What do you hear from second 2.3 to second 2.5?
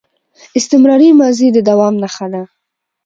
ده.